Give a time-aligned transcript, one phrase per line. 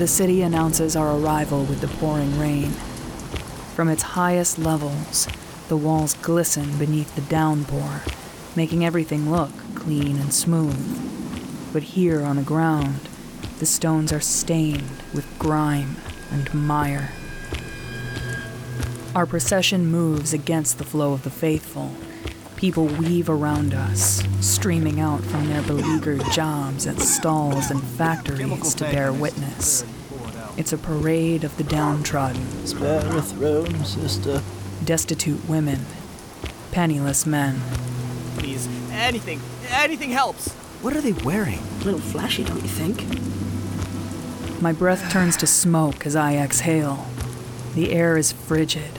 [0.00, 2.70] The city announces our arrival with the pouring rain.
[3.74, 5.28] From its highest levels,
[5.68, 8.00] the walls glisten beneath the downpour,
[8.56, 11.74] making everything look clean and smooth.
[11.74, 13.10] But here on the ground,
[13.58, 15.96] the stones are stained with grime
[16.30, 17.10] and mire.
[19.14, 21.92] Our procession moves against the flow of the faithful.
[22.56, 28.84] People weave around us, streaming out from their beleaguered jobs at stalls and factories to
[28.84, 29.84] bear witness.
[30.60, 32.66] It's a parade of the downtrodden.
[32.66, 34.42] Spare a throne, sister.
[34.84, 35.86] Destitute women,
[36.70, 37.62] penniless men.
[38.36, 39.40] Please, anything,
[39.70, 40.52] anything helps.
[40.82, 41.60] What are they wearing?
[41.80, 43.06] A little flashy, don't you think?
[44.60, 47.06] My breath turns to smoke as I exhale.
[47.74, 48.98] The air is frigid.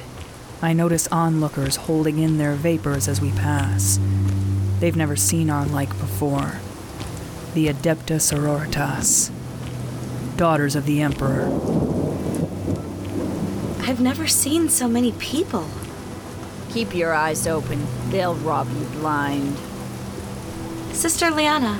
[0.63, 4.00] I notice onlookers holding in their vapors as we pass.
[4.80, 6.53] They've never seen our like before.
[7.53, 9.30] The Adepta Sororitas,
[10.42, 11.45] daughters of the Emperor.
[13.88, 15.67] I've never seen so many people.
[16.72, 17.86] Keep your eyes open.
[18.09, 19.56] They'll rob you blind.
[20.94, 21.75] Sister Liana,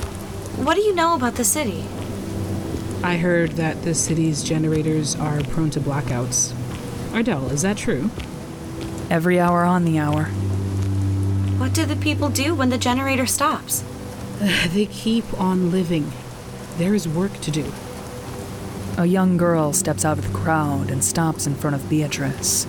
[0.62, 1.84] what do you know about the city?
[3.02, 6.54] I heard that the city's generators are prone to blackouts.
[7.12, 8.10] Ardell, is that true?
[9.10, 10.26] Every hour on the hour.
[11.58, 13.82] What do the people do when the generator stops?
[14.68, 16.12] They keep on living.
[16.78, 17.72] There is work to do.
[18.98, 22.66] A young girl steps out of the crowd and stops in front of Beatrice.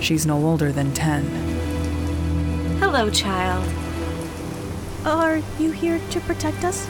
[0.00, 1.24] She's no older than 10.
[2.78, 3.68] Hello, child.
[5.04, 6.86] Are you here to protect us?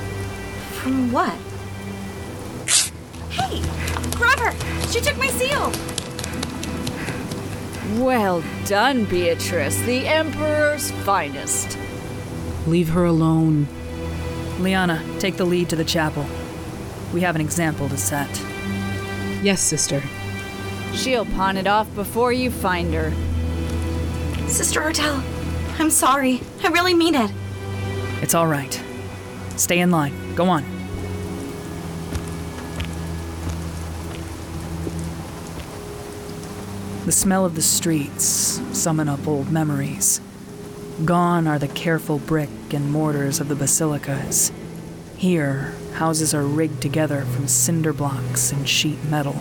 [0.72, 1.34] From what?
[3.30, 3.62] Hey!
[4.16, 4.52] Grab her!
[4.88, 5.72] She took my seal!
[8.04, 11.78] Well done, Beatrice, the Emperor's finest.
[12.66, 13.66] Leave her alone.
[14.60, 16.26] Liana, take the lead to the chapel.
[17.12, 18.42] We have an example to set.
[19.42, 20.00] Yes, sister.
[20.94, 23.12] She'll pawn it off before you find her.
[24.48, 25.20] Sister Ardell,
[25.78, 26.40] I'm sorry.
[26.62, 27.30] I really mean it.
[28.22, 28.80] It's all right.
[29.56, 30.34] Stay in line.
[30.36, 30.62] Go on.
[37.04, 40.20] The smell of the streets summon up old memories.
[41.04, 44.52] Gone are the careful brick and mortars of the basilicas.
[45.22, 49.40] Here, houses are rigged together from cinder blocks and sheet metal,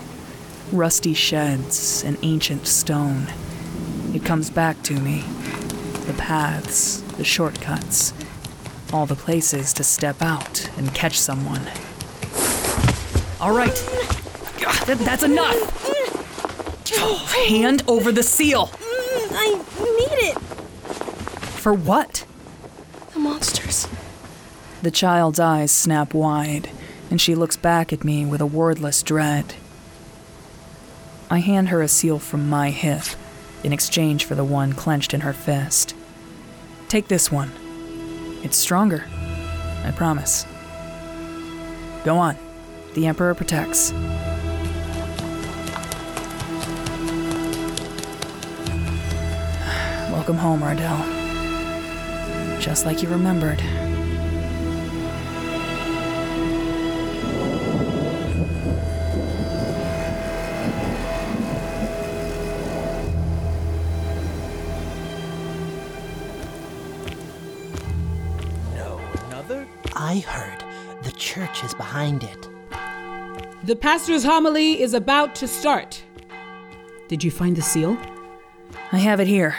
[0.71, 3.25] rusty sheds and ancient stone.
[4.13, 5.21] It comes back to me.
[6.05, 8.13] The paths, the shortcuts,
[8.93, 11.63] all the places to step out and catch someone.
[13.39, 13.75] All right,
[14.85, 15.57] Th- that's enough!
[17.47, 18.69] Hand over the seal!
[18.83, 20.37] I need it.
[21.57, 22.23] For what?
[23.13, 23.60] The monsters.
[24.81, 26.67] The child's eyes snap wide,
[27.11, 29.53] and she looks back at me with a wordless dread.
[31.29, 33.03] I hand her a seal from my hip
[33.63, 35.93] in exchange for the one clenched in her fist.
[36.87, 37.51] Take this one.
[38.41, 39.05] It's stronger.
[39.85, 40.47] I promise.
[42.03, 42.35] Go on.
[42.95, 43.91] The Emperor protects.
[50.11, 50.97] Welcome home, Ardell.
[52.59, 53.61] Just like you remembered.
[73.71, 76.03] The pastor's homily is about to start.
[77.07, 77.97] Did you find the seal?
[78.91, 79.55] I have it here.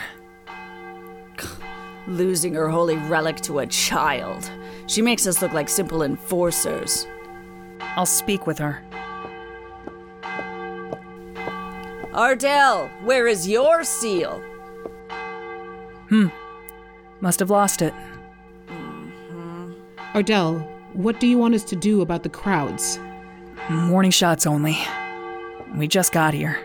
[2.05, 4.51] Losing her holy relic to a child.
[4.85, 7.07] She makes us look like simple enforcers.
[7.79, 8.83] I'll speak with her.
[12.13, 14.43] Ardell, where is your seal?
[16.09, 16.27] Hmm.
[17.19, 17.95] Must have lost it.
[20.13, 20.59] Ardell,
[20.93, 22.99] what do you want us to do about the crowds?
[23.69, 24.77] Warning shots only.
[25.75, 26.59] We just got here.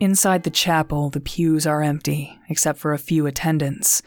[0.00, 4.00] Inside the chapel, the pews are empty, except for a few attendants.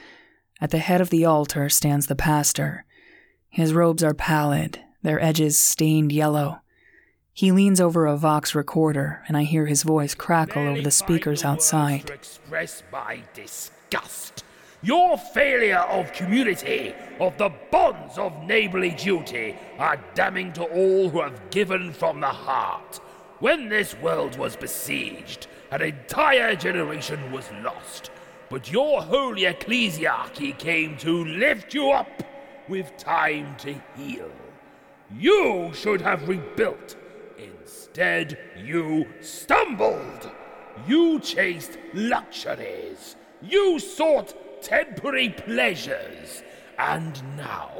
[0.59, 2.85] At the head of the altar stands the pastor.
[3.49, 6.61] His robes are pallid, their edges stained yellow.
[7.33, 11.45] He leans over a Vox recorder, and I hear his voice crackle over the speakers
[11.45, 12.11] outside.
[13.33, 14.43] Disgust.
[14.83, 21.21] Your failure of community, of the bonds of neighborly duty, are damning to all who
[21.21, 22.99] have given from the heart.
[23.39, 28.09] When this world was besieged, an entire generation was lost.
[28.49, 32.23] But your holy ecclesiarchy came to lift you up
[32.67, 34.31] with time to heal.
[35.15, 36.95] You should have rebuilt.
[37.37, 40.31] Instead, you stumbled.
[40.87, 43.15] You chased luxuries.
[43.41, 46.43] You sought temporary pleasures.
[46.77, 47.71] And now,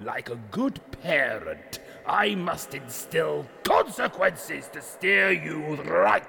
[0.00, 6.24] like a good parent, I must instill consequences to steer you right.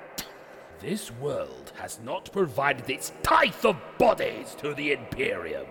[0.80, 5.68] This world has not provided its tithe of bodies to the Imperium.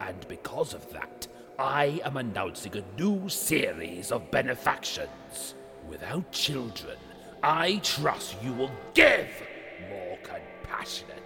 [0.00, 1.28] And because of that,
[1.58, 5.54] I am announcing a new series of benefactions.
[5.88, 6.96] Without children,
[7.42, 9.28] I trust you will give
[9.90, 11.19] more compassionately.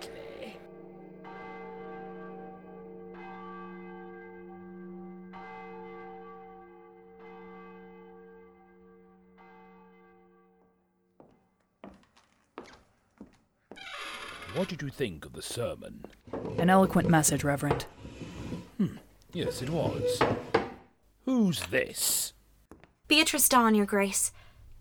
[14.54, 16.04] What did you think of the sermon?
[16.58, 17.86] An eloquent message, Reverend.
[18.78, 18.96] Hmm,
[19.32, 20.20] yes, it was.
[21.24, 22.34] Who's this?
[23.08, 24.32] Beatrice Dawn, Your Grace.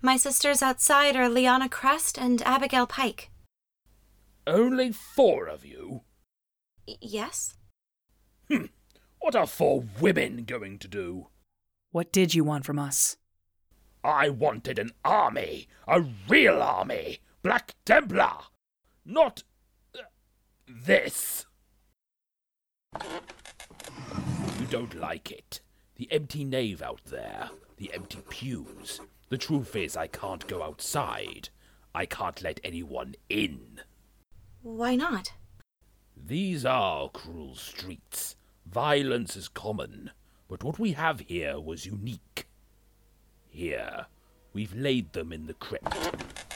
[0.01, 3.31] My sisters outside are Liana Crest and Abigail Pike.
[4.45, 6.01] Only four of you?
[6.87, 7.55] Y- yes?
[8.49, 8.65] Hmm,
[9.19, 11.27] what are four women going to do?
[11.91, 13.17] What did you want from us?
[14.03, 18.33] I wanted an army, a real army, Black Templar,
[19.05, 19.43] not
[20.67, 21.45] this.
[24.59, 25.61] You don't like it.
[25.95, 28.99] The empty nave out there, the empty pews.
[29.29, 31.49] The truth is, I can't go outside.
[31.95, 33.81] I can't let anyone in.
[34.61, 35.33] Why not?
[36.15, 38.35] These are cruel streets.
[38.65, 40.11] Violence is common,
[40.47, 42.47] but what we have here was unique.
[43.49, 44.07] Here,
[44.53, 46.52] we've laid them in the crypt.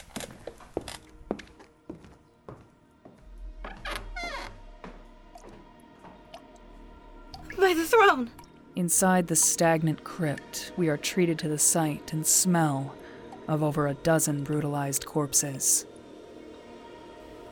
[7.58, 8.30] By the throne!
[8.76, 12.94] Inside the stagnant crypt, we are treated to the sight and smell
[13.48, 15.84] of over a dozen brutalized corpses.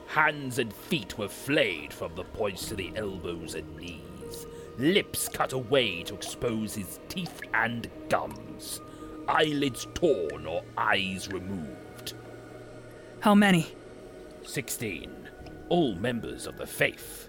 [0.06, 4.46] Hands and feet were flayed from the points to the elbows and knees.
[4.78, 8.80] Lips cut away to expose his teeth and gums.
[9.26, 12.14] Eyelids torn or eyes removed.
[13.20, 13.66] How many?
[14.44, 15.10] Sixteen.
[15.68, 17.28] All members of the faith.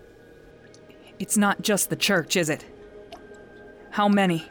[1.19, 2.65] It's not just the church, is it?
[3.91, 4.45] How many?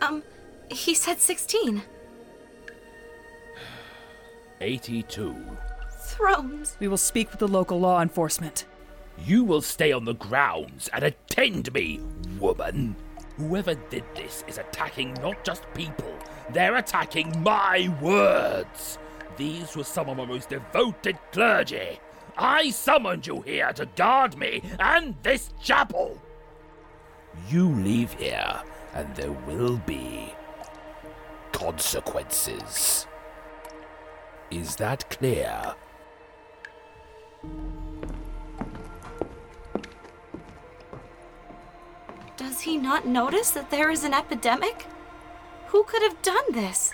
[0.00, 0.22] Um,
[0.70, 1.82] he said 16.
[4.60, 5.36] 82.
[6.00, 6.76] Thrones.
[6.80, 8.64] We will speak with the local law enforcement.
[9.24, 12.00] You will stay on the grounds and attend me,
[12.38, 12.96] woman.
[13.36, 16.12] Whoever did this is attacking not just people,
[16.50, 18.98] they're attacking my words.
[19.36, 22.00] These were some of my most devoted clergy.
[22.38, 26.20] I summoned you here to guard me and this chapel.
[27.48, 28.62] You leave here,
[28.94, 30.32] and there will be
[31.52, 33.06] consequences.
[34.50, 35.74] Is that clear?
[42.36, 44.86] Does he not notice that there is an epidemic?
[45.66, 46.92] Who could have done this?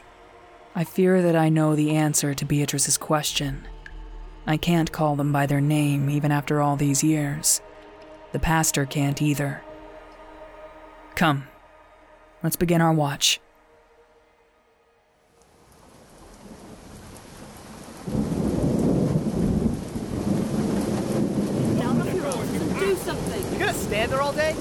[0.75, 3.69] I fear that I know the answer to Beatrice's question.
[4.47, 7.63] I can't call them by their name even after all these years.
[8.33, 9.63] The pastor can't either.
[11.15, 11.47] Come,
[12.43, 13.41] let's begin our watch.
[22.79, 23.53] Do something.
[23.53, 24.55] You gonna stand there all day?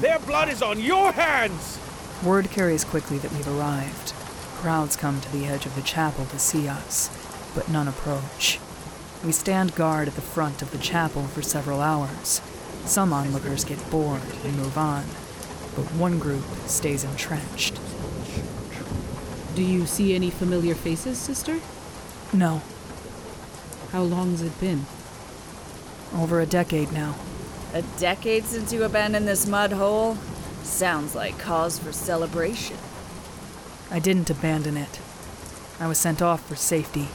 [0.00, 1.78] Their blood is on your hands!
[2.22, 4.12] Word carries quickly that we've arrived.
[4.56, 7.08] Crowds come to the edge of the chapel to see us,
[7.56, 8.60] but none approach.
[9.24, 12.40] We stand guard at the front of the chapel for several hours.
[12.84, 15.02] Some onlookers get bored and move on,
[15.74, 17.80] but one group stays entrenched.
[19.56, 21.58] Do you see any familiar faces, sister?
[22.32, 22.62] No,
[23.90, 24.84] How long's it been?
[26.14, 27.14] over a decade now.
[27.74, 30.16] A decade since you abandoned this mud hole?
[30.62, 32.76] Sounds like cause for celebration.
[33.90, 35.00] I didn't abandon it.
[35.80, 37.08] I was sent off for safety.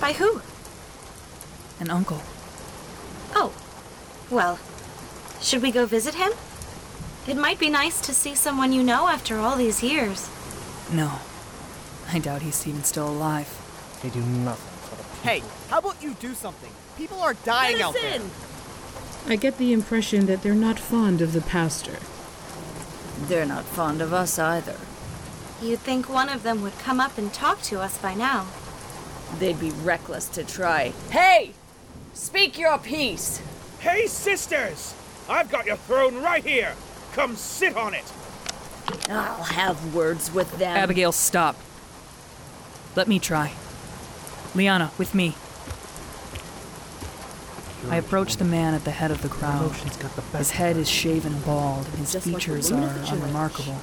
[0.00, 0.40] By who?
[1.80, 2.20] An uncle.
[3.34, 3.52] Oh.
[4.30, 4.58] Well,
[5.40, 6.32] should we go visit him?
[7.26, 10.30] It might be nice to see someone you know after all these years.
[10.92, 11.18] No.
[12.10, 13.48] I doubt he's even still alive.
[14.02, 15.22] They do nothing for the people.
[15.22, 16.72] Hey, how about you do something?
[16.96, 18.20] People are dying out there.
[19.26, 21.98] I get the impression that they're not fond of the pastor.
[23.26, 24.76] They're not fond of us either.
[25.60, 28.46] You'd think one of them would come up and talk to us by now.
[29.38, 30.92] They'd be reckless to try.
[31.10, 31.52] Hey!
[32.14, 33.40] Speak your piece!
[33.80, 34.94] Hey, sisters!
[35.28, 36.74] I've got your throne right here!
[37.18, 38.04] come sit on it.
[39.08, 40.76] I'll have words with them.
[40.76, 41.56] Abigail, stop.
[42.94, 43.52] Let me try.
[44.54, 45.34] Liana, with me.
[47.90, 49.72] I approach the man at the head of the crowd.
[50.36, 53.12] His head is shaven bald, and his Just like the features are of the church.
[53.12, 53.78] unremarkable.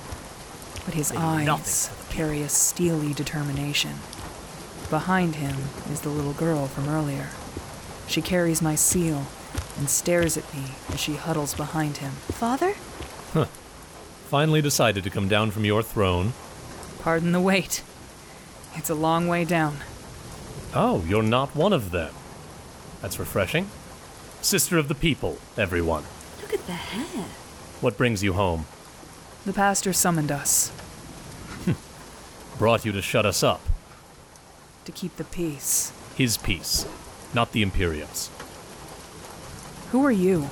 [0.86, 3.96] But his eyes carry a steely determination.
[4.90, 5.56] Behind him
[5.92, 7.30] is the little girl from earlier.
[8.08, 9.26] She carries my seal
[9.78, 12.12] and stares at me as she huddles behind him.
[12.12, 12.76] Father?
[13.34, 13.46] Huh.
[14.30, 16.34] Finally decided to come down from your throne.
[17.00, 17.84] Pardon the wait.
[18.76, 19.78] It's a long way down.
[20.74, 22.14] Oh, you're not one of them.
[23.02, 23.70] That's refreshing.
[24.42, 26.04] Sister of the people, everyone.
[26.42, 27.26] Look at the hair.
[27.82, 28.66] What brings you home?
[29.46, 30.72] The pastor summoned us
[32.58, 33.62] Brought you to shut us up.
[34.86, 35.92] To keep the peace.
[36.16, 36.88] His peace,
[37.34, 38.30] not the Imperium's.
[39.92, 40.50] Who are you?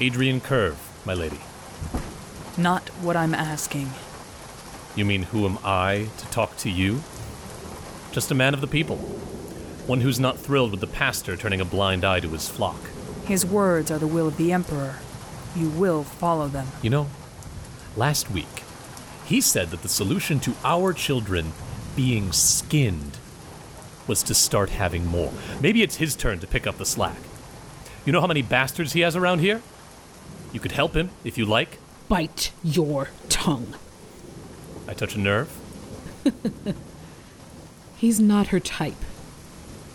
[0.00, 1.40] Adrian Curve, my lady.
[2.58, 3.90] Not what I'm asking.
[4.94, 7.02] You mean who am I to talk to you?
[8.12, 8.96] Just a man of the people.
[9.86, 12.80] One who's not thrilled with the pastor turning a blind eye to his flock.
[13.26, 14.96] His words are the will of the Emperor.
[15.54, 16.66] You will follow them.
[16.82, 17.06] You know,
[17.96, 18.62] last week,
[19.26, 21.52] he said that the solution to our children
[21.94, 23.18] being skinned
[24.06, 25.32] was to start having more.
[25.60, 27.18] Maybe it's his turn to pick up the slack.
[28.04, 29.62] You know how many bastards he has around here?
[30.52, 31.78] You could help him if you like.
[32.08, 33.74] Bite your tongue.
[34.86, 35.50] I touch a nerve.
[37.96, 39.02] He's not her type.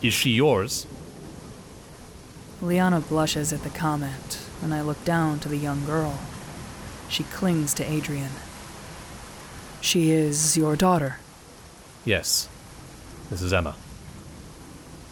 [0.02, 0.88] Is she yours?
[2.62, 6.20] Liana blushes at the comment, and I look down to the young girl.
[7.08, 8.32] She clings to Adrian.
[9.80, 11.18] She is your daughter.
[12.06, 12.50] Yes.
[13.30, 13.76] This is Emma.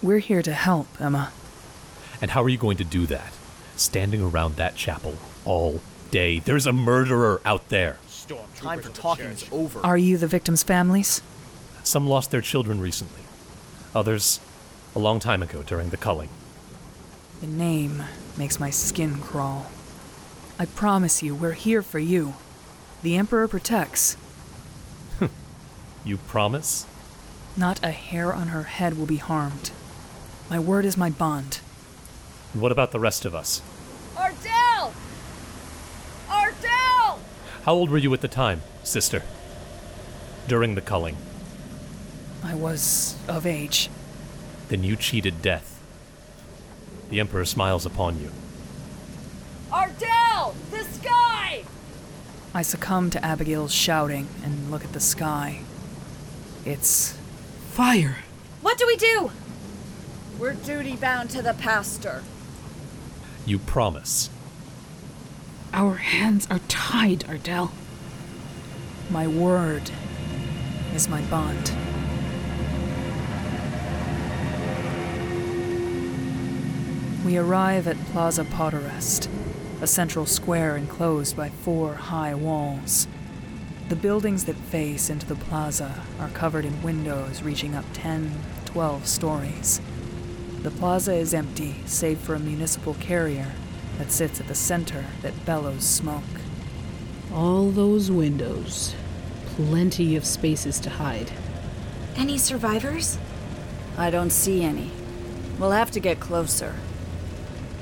[0.01, 1.31] We're here to help, Emma.
[2.21, 3.33] And how are you going to do that?
[3.75, 5.15] Standing around that chapel
[5.45, 6.39] all day.
[6.39, 7.97] There's a murderer out there.
[8.55, 9.79] Time for talking is over.
[9.83, 11.21] Are you the victims' families?
[11.83, 13.21] Some lost their children recently.
[13.95, 14.39] Others,
[14.95, 16.29] a long time ago during the culling.
[17.41, 18.03] The name
[18.37, 19.67] makes my skin crawl.
[20.57, 22.35] I promise you, we're here for you.
[23.01, 24.15] The Emperor protects.
[26.05, 26.85] You promise?
[27.57, 29.71] Not a hair on her head will be harmed.
[30.49, 31.59] My word is my bond.
[32.53, 33.61] And what about the rest of us?
[34.17, 34.93] Ardell!
[36.27, 37.19] Ardell!
[37.63, 39.21] How old were you at the time, sister?
[40.47, 41.17] During the culling.
[42.43, 43.89] I was of age.
[44.69, 45.79] Then you cheated death.
[47.09, 48.31] The Emperor smiles upon you.
[49.71, 50.55] Ardell!
[50.71, 51.63] The sky!
[52.55, 55.61] I succumb to Abigail's shouting and look at the sky.
[56.65, 57.15] It's
[57.69, 58.17] Fire.
[58.61, 59.31] What do we do?
[60.39, 62.24] We're duty bound to the pastor.
[63.46, 64.29] You promise.
[65.74, 67.72] Our hands are tied, Ardell.
[69.10, 69.91] my word
[70.96, 71.74] is my bond.
[77.25, 79.27] We arrive at Plaza Poderest,
[79.81, 83.10] a central square enclosed by four high walls.
[83.89, 88.31] The buildings that face into the plaza are covered in windows reaching up 10,
[88.63, 89.81] 12 stories.
[90.69, 93.47] The plaza is empty, save for a municipal carrier
[93.97, 96.21] that sits at the center that bellows smoke.
[97.33, 98.93] All those windows.
[99.55, 101.31] Plenty of spaces to hide.
[102.15, 103.17] Any survivors?
[103.97, 104.91] I don't see any.
[105.57, 106.75] We'll have to get closer.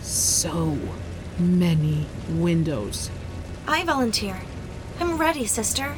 [0.02, 0.78] So
[1.38, 3.12] many windows.
[3.68, 4.44] I volunteer.
[5.02, 5.98] I'm ready, sister.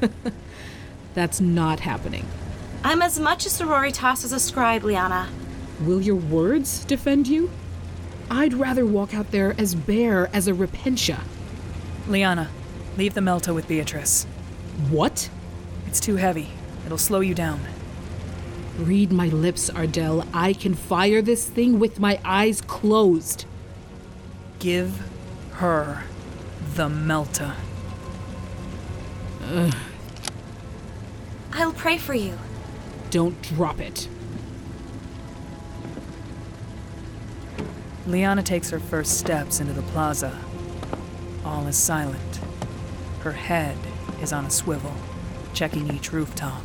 [1.14, 2.24] That's not happening.
[2.86, 5.30] I'm as much a sororitas as a scribe, Liana.
[5.80, 7.50] Will your words defend you?
[8.30, 11.20] I'd rather walk out there as bare as a repentia.
[12.06, 12.50] Liana,
[12.98, 14.24] leave the Melta with Beatrice.
[14.90, 15.30] What?
[15.86, 16.50] It's too heavy.
[16.84, 17.60] It'll slow you down.
[18.78, 20.26] Read my lips, Ardell.
[20.34, 23.46] I can fire this thing with my eyes closed.
[24.58, 25.02] Give
[25.52, 26.04] her
[26.74, 27.54] the Melta.
[31.54, 32.36] I'll pray for you.
[33.14, 34.08] Don't drop it.
[38.08, 40.36] Liana takes her first steps into the plaza.
[41.44, 42.40] All is silent.
[43.20, 43.78] Her head
[44.20, 44.96] is on a swivel,
[45.52, 46.64] checking each rooftop.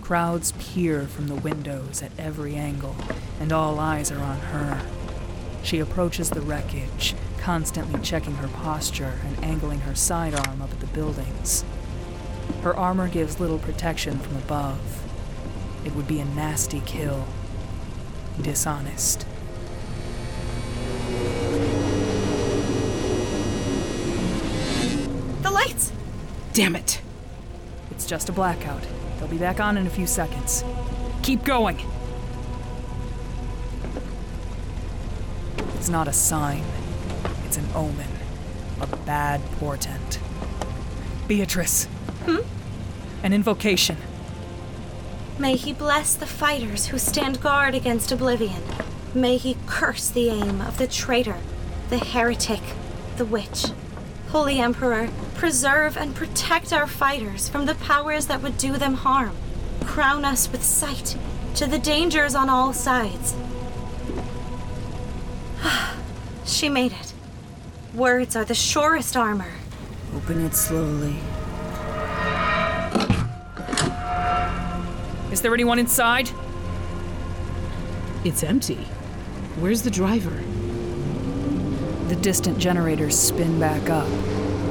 [0.00, 2.96] Crowds peer from the windows at every angle,
[3.38, 4.80] and all eyes are on her.
[5.62, 10.86] She approaches the wreckage, constantly checking her posture and angling her sidearm up at the
[10.86, 11.66] buildings.
[12.62, 15.03] Her armor gives little protection from above.
[15.84, 17.24] It would be a nasty kill.
[18.40, 19.26] Dishonest.
[25.42, 25.92] The lights!
[26.52, 27.00] Damn it.
[27.90, 28.86] It's just a blackout.
[29.18, 30.64] They'll be back on in a few seconds.
[31.22, 31.78] Keep going!
[35.76, 36.64] It's not a sign,
[37.44, 38.08] it's an omen.
[38.80, 40.18] A bad portent.
[41.28, 41.84] Beatrice!
[42.24, 42.38] Hmm?
[43.22, 43.96] An invocation.
[45.38, 48.62] May he bless the fighters who stand guard against oblivion.
[49.14, 51.38] May he curse the aim of the traitor,
[51.90, 52.60] the heretic,
[53.16, 53.66] the witch.
[54.28, 59.36] Holy Emperor, preserve and protect our fighters from the powers that would do them harm.
[59.84, 61.16] Crown us with sight
[61.56, 63.34] to the dangers on all sides.
[66.44, 67.12] she made it.
[67.92, 69.52] Words are the surest armor.
[70.14, 71.16] Open it slowly.
[75.44, 76.30] There anyone inside?
[78.24, 78.86] It's empty.
[79.60, 80.42] Where's the driver?
[82.08, 84.08] The distant generators spin back up,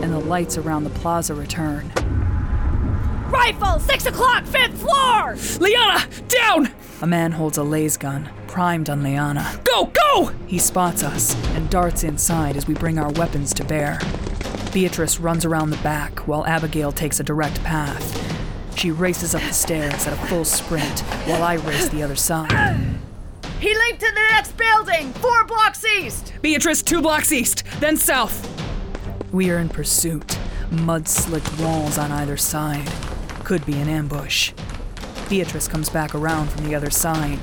[0.01, 1.92] and the lights around the plaza return.
[3.30, 5.36] Rifle, six o'clock, fifth floor!
[5.60, 6.72] Liana, down!
[7.03, 9.62] A man holds a laser gun, primed on Liana.
[9.63, 10.32] Go, go!
[10.48, 14.00] He spots us and darts inside as we bring our weapons to bear.
[14.74, 18.23] Beatrice runs around the back while Abigail takes a direct path.
[18.75, 22.51] She races up the stairs at a full sprint while I race the other side.
[23.60, 26.34] He leaped to the next building, four blocks east!
[26.42, 28.50] Beatrice, two blocks east, then south.
[29.32, 30.38] We are in pursuit,
[30.70, 32.92] mud slicked walls on either side.
[33.46, 34.51] Could be an ambush.
[35.30, 37.39] Beatrice comes back around from the other side.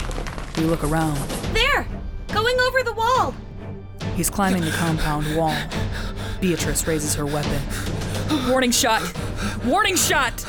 [0.59, 1.16] We look around.
[1.55, 1.87] There!
[2.29, 3.35] Going over the wall!
[4.14, 5.57] He's climbing the compound wall.
[6.40, 7.62] Beatrice raises her weapon.
[8.49, 9.03] Warning shot!
[9.64, 10.45] Warning shot!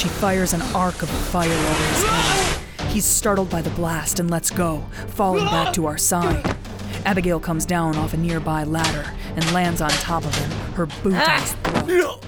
[0.00, 2.86] She fires an arc of fire over his head.
[2.88, 6.56] He's startled by the blast and lets go, falling back to our side.
[7.04, 11.16] Abigail comes down off a nearby ladder and lands on top of him, her boot
[11.16, 12.24] on his throat.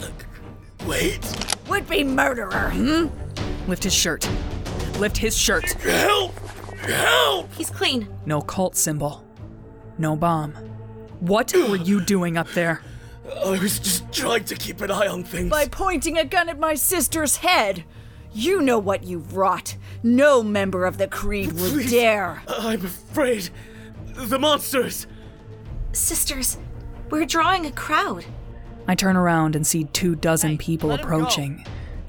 [0.86, 1.56] Wait.
[1.70, 3.06] Would be murderer, hmm?
[3.66, 4.28] Lift his shirt.
[4.98, 5.72] Lift his shirt.
[5.72, 6.38] Help!
[6.80, 7.54] Help!
[7.54, 8.06] He's clean.
[8.26, 9.24] No cult symbol.
[9.96, 10.52] No bomb.
[11.20, 12.82] What were you doing up there?
[13.44, 15.50] I was just trying to keep an eye on things.
[15.50, 17.84] By pointing a gun at my sister's head.
[18.34, 19.76] You know what you've wrought.
[20.02, 22.42] No member of the Creed would Please, dare.
[22.48, 23.50] I'm afraid.
[24.14, 25.06] The monsters!
[25.92, 26.56] Sisters,
[27.10, 28.24] we're drawing a crowd.
[28.88, 31.64] I turn around and see two dozen people approaching.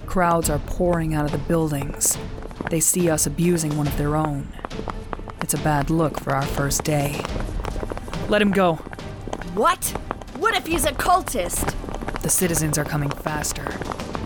[0.05, 2.17] Crowds are pouring out of the buildings.
[2.69, 4.47] They see us abusing one of their own.
[5.41, 7.21] It's a bad look for our first day.
[8.29, 8.75] Let him go.
[9.53, 9.93] What?
[10.43, 11.73] What if he's a cultist?
[12.21, 13.65] The citizens are coming faster.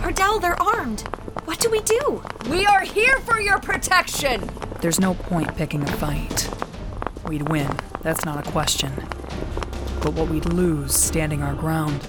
[0.01, 1.01] Ardell, they're armed.
[1.45, 2.23] What do we do?
[2.49, 4.49] We are here for your protection!
[4.81, 6.49] There's no point picking a fight.
[7.27, 7.69] We'd win,
[8.01, 8.91] that's not a question.
[10.01, 12.03] But what we'd lose standing our ground.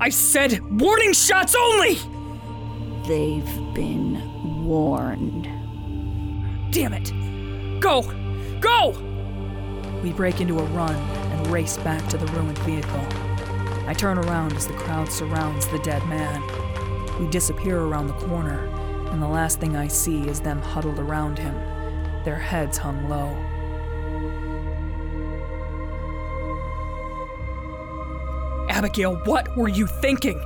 [0.00, 1.94] I said warning shots only!
[3.08, 5.48] They've been warned.
[6.72, 7.10] Damn it!
[7.80, 8.02] Go!
[8.60, 9.13] Go!
[10.04, 13.06] We break into a run and race back to the ruined vehicle.
[13.88, 16.42] I turn around as the crowd surrounds the dead man.
[17.18, 18.66] We disappear around the corner,
[19.10, 21.54] and the last thing I see is them huddled around him,
[22.22, 23.34] their heads hung low.
[28.68, 30.38] Abigail, what were you thinking?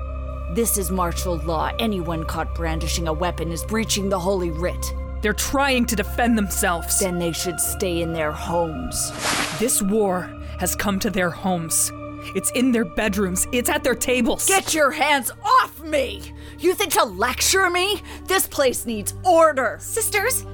[0.55, 1.73] This is martial law.
[1.81, 4.95] Anyone caught brandishing a weapon is breaching the Holy Writ.
[5.21, 7.01] They're trying to defend themselves.
[7.01, 9.11] Then they should stay in their homes.
[9.59, 10.23] This war
[10.61, 11.91] has come to their homes.
[12.37, 13.49] It's in their bedrooms.
[13.53, 14.47] It's at their tables.
[14.47, 16.33] Get your hands off me!
[16.59, 18.01] You think to lecture me?
[18.27, 19.79] This place needs order!
[19.81, 20.45] Sisters,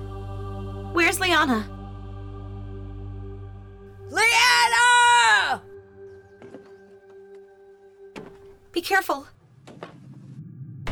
[0.92, 1.68] where's Liana?
[4.10, 5.62] Liana!
[8.72, 9.26] Be careful.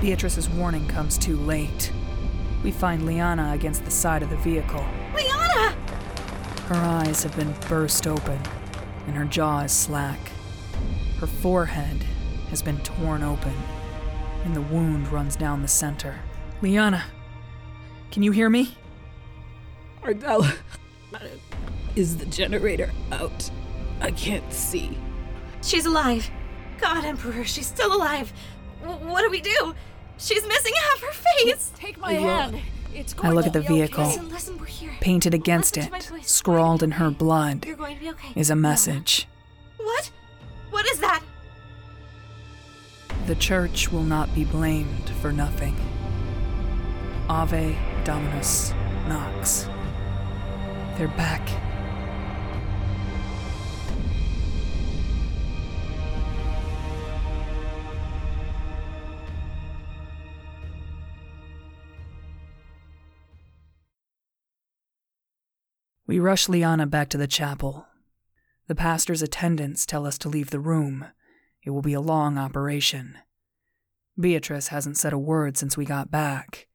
[0.01, 1.92] Beatrice's warning comes too late.
[2.62, 4.85] We find Liana against the side of the vehicle.
[5.14, 5.77] Liana!
[6.73, 8.41] Her eyes have been burst open,
[9.07, 10.19] and her jaw is slack.
[11.19, 12.03] Her forehead
[12.49, 13.53] has been torn open,
[14.45, 16.19] and the wound runs down the center.
[16.63, 17.05] Liana,
[18.11, 18.75] can you hear me?
[20.03, 20.47] Ardell,
[21.95, 23.51] is the generator out?
[24.01, 24.97] I can't see.
[25.61, 26.31] She's alive.
[26.79, 28.33] God, Emperor, she's still alive.
[28.83, 29.75] W- what do we do?
[30.17, 31.71] She's missing half her face.
[31.77, 32.63] Take my hand.
[33.22, 33.74] I look at the be okay.
[33.74, 34.05] vehicle.
[34.07, 34.61] Listen, listen.
[35.00, 35.90] Painted against it,
[36.22, 38.33] scrawled in her blood, You're going to be okay.
[38.37, 39.26] is a message.
[39.78, 40.11] What?
[40.70, 41.22] What is that?
[43.26, 45.76] The church will not be blamed for nothing.
[47.28, 48.72] Ave Dominus
[49.09, 49.68] Nox.
[50.96, 51.48] They're back.
[66.23, 67.87] Rush Liana back to the chapel.
[68.69, 71.07] The pastor's attendants tell us to leave the room.
[71.63, 73.19] It will be a long operation.
[74.19, 76.69] Beatrice hasn't said a word since we got back.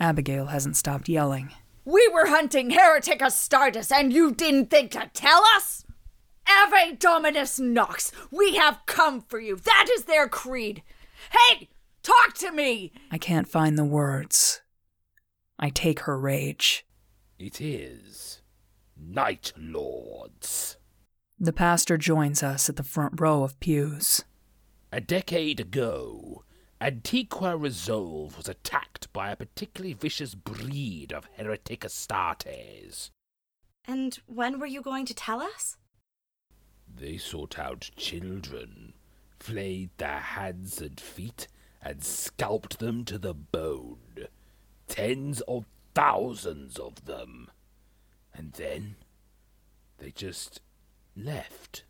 [0.00, 1.50] Abigail hasn't stopped yelling.
[1.84, 5.84] We were hunting Heretic Astartes, and you didn't think to tell us?
[6.48, 9.56] Ave Dominus Nox, we have come for you.
[9.56, 10.82] That is their creed.
[11.30, 11.68] Hey,
[12.02, 12.92] talk to me!
[13.10, 14.62] I can't find the words.
[15.58, 16.86] I take her rage.
[17.38, 18.40] It is
[19.06, 20.76] Night Lords.
[21.38, 24.24] The pastor joins us at the front row of pews.
[24.92, 26.44] A decade ago,
[26.80, 33.10] Antiqua Resolve was attacked by a particularly vicious breed of heretic Astartes.
[33.86, 35.76] And when were you going to tell us?
[36.86, 38.94] They sought out children,
[39.40, 41.48] flayed their hands and feet,
[41.82, 44.28] and scalped them to the bone.
[44.88, 47.50] Tens of thousands of them.
[48.34, 48.96] And then
[49.98, 50.60] they just
[51.16, 51.84] left.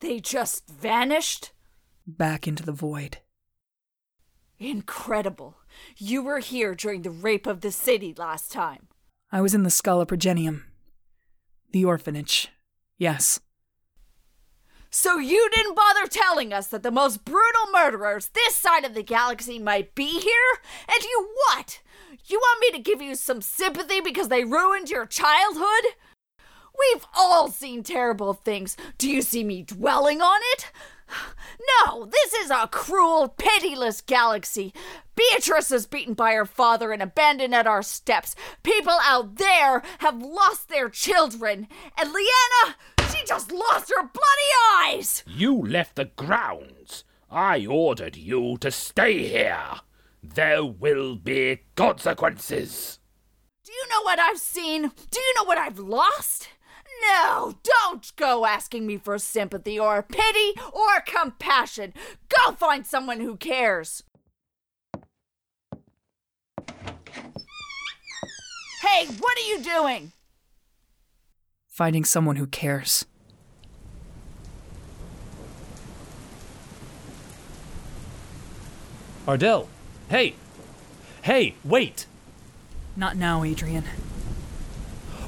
[0.00, 1.52] They just vanished?
[2.06, 3.18] Back into the void.
[4.58, 5.56] Incredible.
[5.96, 8.88] You were here during the rape of the city last time.
[9.32, 10.62] I was in the Schola Progenium.
[11.72, 12.48] The orphanage.
[12.98, 13.40] Yes.
[14.90, 19.02] So you didn't bother telling us that the most brutal murderers this side of the
[19.02, 20.60] galaxy might be here?
[20.86, 21.80] And you what?
[22.26, 25.92] You want me to give you some sympathy because they ruined your childhood?
[26.38, 28.78] We've all seen terrible things.
[28.96, 30.70] Do you see me dwelling on it?
[31.86, 34.72] No, this is a cruel, pitiless galaxy.
[35.14, 38.34] Beatrice is beaten by her father and abandoned at our steps.
[38.62, 41.68] People out there have lost their children.
[41.98, 42.76] And Liana,
[43.10, 45.24] she just lost her bloody eyes!
[45.26, 47.04] You left the grounds.
[47.30, 49.80] I ordered you to stay here.
[50.34, 52.98] There will be consequences.
[53.64, 54.82] Do you know what I've seen?
[54.82, 56.48] Do you know what I've lost?
[57.02, 61.94] No, don't go asking me for sympathy or pity or compassion.
[62.28, 64.02] Go find someone who cares.
[68.82, 70.12] Hey, what are you doing?
[71.68, 73.04] Finding someone who cares.
[79.26, 79.68] Ardell!
[80.08, 80.34] Hey!
[81.22, 82.06] Hey, wait!
[82.96, 83.84] Not now, Adrian.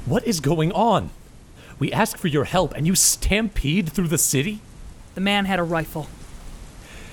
[0.05, 1.09] What is going on?
[1.79, 4.61] We ask for your help and you stampede through the city?
[5.15, 6.07] The man had a rifle.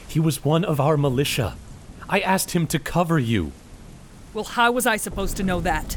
[0.07, 1.57] He was one of our militia.
[2.09, 3.53] I asked him to cover you.
[4.33, 5.97] Well, how was I supposed to know that?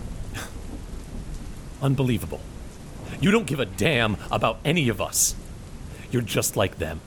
[1.82, 2.41] Unbelievable.
[3.19, 5.36] You don't give a damn about any of us.
[6.12, 7.01] You're just like them.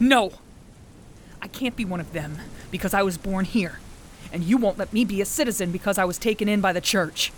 [0.00, 0.32] No!
[1.40, 2.38] I can't be one of them
[2.70, 3.78] because I was born here.
[4.32, 6.80] And you won't let me be a citizen because I was taken in by the
[6.80, 7.32] church.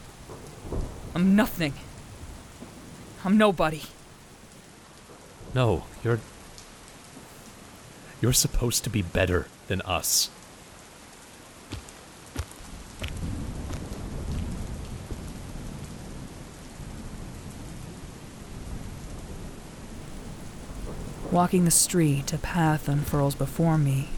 [1.14, 1.74] I'm nothing.
[3.24, 3.82] I'm nobody.
[5.54, 6.20] No, you're.
[8.20, 10.30] You're supposed to be better than us.
[21.30, 24.08] Walking the street, a path unfurls before me,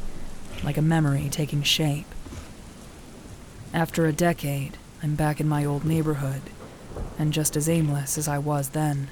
[0.64, 2.06] like a memory taking shape.
[3.74, 6.42] After a decade, I'm back in my old neighborhood,
[7.18, 9.08] and just as aimless as I was then.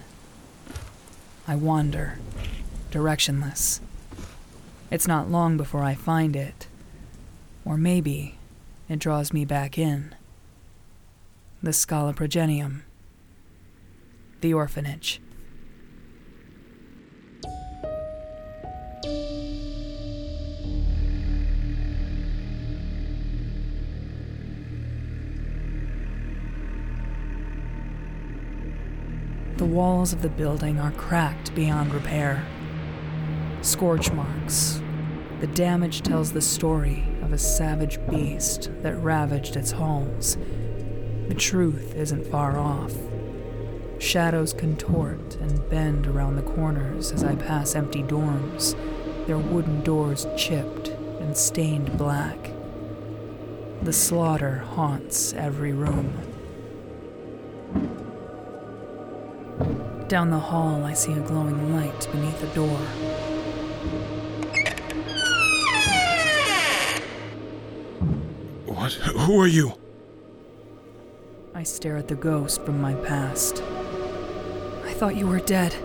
[1.48, 2.18] I wander,
[2.90, 3.80] directionless.
[4.90, 6.66] It's not long before I find it.
[7.64, 8.36] Or maybe
[8.88, 10.14] it draws me back in.
[11.62, 12.82] The Schola Progenium.
[14.42, 15.20] The orphanage.
[29.60, 32.42] The walls of the building are cracked beyond repair.
[33.60, 34.80] Scorch marks.
[35.40, 40.38] The damage tells the story of a savage beast that ravaged its halls.
[41.28, 42.94] The truth isn't far off.
[43.98, 48.74] Shadows contort and bend around the corners as I pass empty dorms,
[49.26, 50.88] their wooden doors chipped
[51.20, 52.50] and stained black.
[53.82, 56.29] The slaughter haunts every room.
[60.10, 62.78] Down the hall, I see a glowing light beneath a door.
[68.66, 68.92] What?
[68.94, 69.74] Who are you?
[71.54, 73.62] I stare at the ghost from my past.
[74.84, 75.76] I thought you were dead.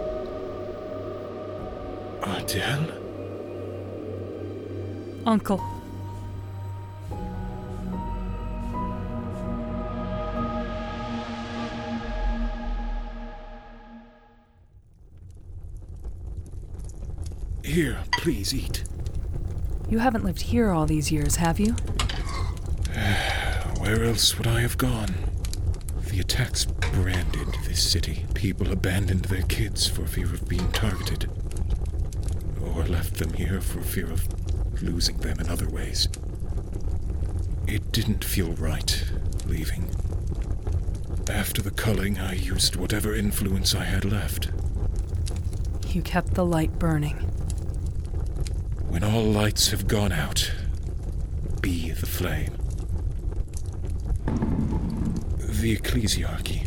[2.23, 2.87] Ardell?
[5.27, 5.74] Uncle.
[17.75, 18.85] Here, please eat.
[19.89, 21.73] You haven't lived here all these years, have you?
[23.81, 25.13] Where else would I have gone?
[26.07, 28.27] The attacks branded this city.
[28.33, 31.29] People abandoned their kids for fear of being targeted,
[32.63, 34.25] or left them here for fear of
[34.81, 36.07] losing them in other ways.
[37.67, 39.03] It didn't feel right
[39.45, 39.89] leaving.
[41.29, 44.47] After the culling, I used whatever influence I had left.
[45.89, 47.34] You kept the light burning.
[48.95, 50.49] When all lights have gone out,
[51.59, 52.53] be the flame.
[55.37, 56.65] The ecclesiarchy.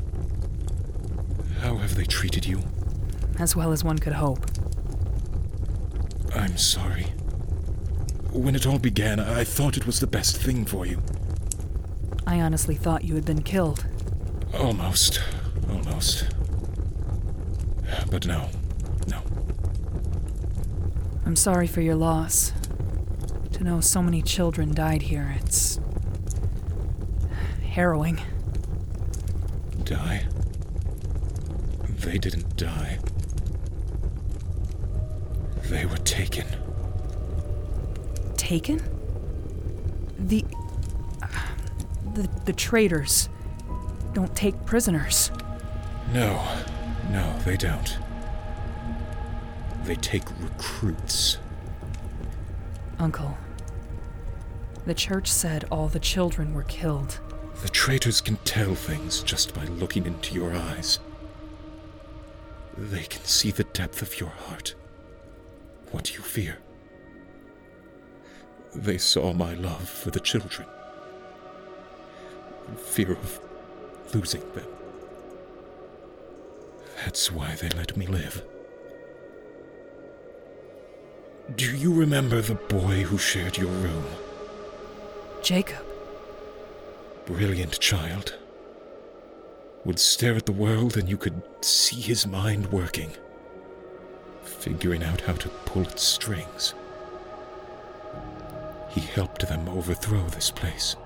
[1.62, 2.61] How have they treated you?
[3.38, 4.45] As well as one could hope.
[6.35, 7.05] I'm sorry.
[8.31, 11.01] When it all began, I thought it was the best thing for you.
[12.27, 13.87] I honestly thought you had been killed.
[14.53, 15.23] Almost.
[15.71, 16.27] Almost.
[18.11, 18.51] But no.
[21.29, 22.55] I'm sorry for your loss.
[23.53, 25.79] To know so many children died here, it's.
[27.62, 28.19] harrowing.
[29.85, 30.27] Die?
[32.01, 32.99] They didn't die.
[35.64, 36.47] They were taken.
[38.38, 38.81] Taken?
[40.19, 40.47] The.
[42.14, 43.29] The, the traitors
[44.14, 45.31] don't take prisoners.
[46.14, 46.43] No,
[47.11, 47.99] no, they don't.
[49.88, 51.38] They take recruits.
[52.98, 53.38] Uncle,
[54.85, 57.20] the church said all the children were killed.
[57.62, 60.98] The traitors can tell things just by looking into your eyes.
[62.77, 64.74] They can see the depth of your heart.
[65.90, 66.59] What do you fear.
[68.74, 70.68] They saw my love for the children.
[72.77, 73.40] Fear of
[74.12, 74.68] losing them.
[77.03, 78.44] That's why they let me live.
[81.57, 84.05] Do you remember the boy who shared your room?
[85.43, 85.85] Jacob.
[87.25, 88.37] Brilliant child.
[89.87, 93.13] Would stare at the world and you could see his mind working,
[94.43, 96.75] figuring out how to pull its strings.
[98.91, 100.97] He helped them overthrow this place.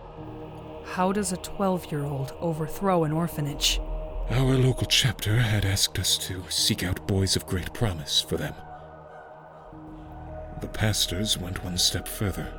[0.84, 3.80] How does a 12 year old overthrow an orphanage?
[4.30, 8.54] Our local chapter had asked us to seek out boys of great promise for them.
[10.72, 12.52] Pastors went one step further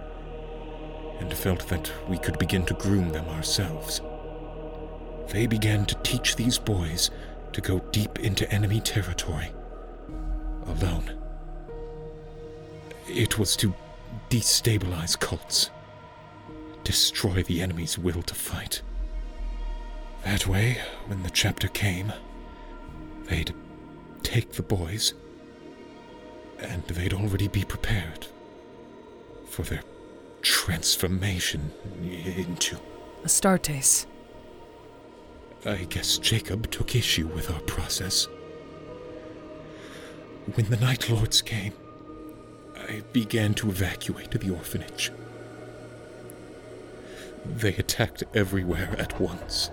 [1.20, 4.02] and felt that we could begin to groom them ourselves.
[5.30, 7.12] They began to teach these boys
[7.54, 9.52] to go deep into enemy territory
[10.66, 11.18] alone.
[13.08, 13.74] It was to
[14.30, 15.70] destabilize cults,
[16.84, 18.82] destroy the enemy's will to fight.
[20.24, 22.14] That way, when the chapter came,
[23.26, 23.54] they'd
[24.24, 25.14] take the boys,
[26.64, 28.28] and they'd already be prepared
[29.48, 29.84] for their
[30.42, 31.72] transformation
[32.02, 32.78] into.
[33.24, 34.06] Astartes.
[35.66, 38.28] I guess Jacob took issue with our process.
[40.56, 41.74] When the Night Lords came,
[42.76, 45.12] I began to evacuate the orphanage.
[47.46, 49.70] They attacked everywhere at once.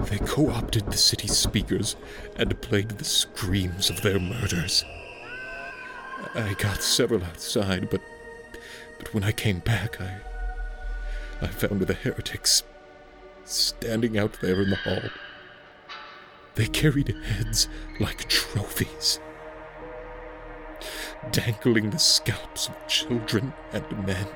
[0.00, 1.96] They co opted the city's speakers
[2.36, 4.84] and played the screams of their murders.
[6.34, 8.00] I got several outside, but
[8.98, 10.20] but when I came back, I
[11.40, 12.62] I found the heretics
[13.44, 15.10] standing out there in the hall.
[16.54, 17.68] They carried heads
[18.00, 19.20] like trophies,
[21.30, 24.26] dangling the scalps of children and men.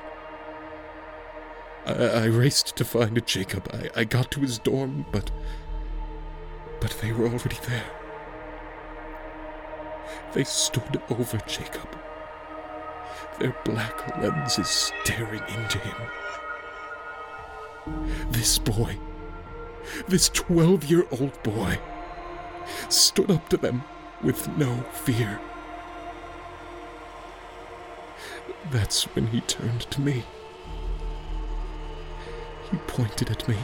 [1.85, 3.67] I, I raced to find Jacob.
[3.73, 5.31] I, I got to his dorm, but.
[6.79, 8.00] but they were already there.
[10.33, 11.89] They stood over Jacob,
[13.37, 15.95] their black lenses staring into him.
[18.29, 18.97] This boy,
[20.07, 21.79] this 12 year old boy,
[22.87, 23.83] stood up to them
[24.23, 25.39] with no fear.
[28.71, 30.23] That's when he turned to me.
[32.69, 33.57] He pointed at me,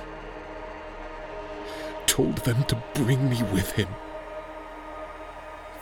[2.08, 3.88] told them to bring me with him.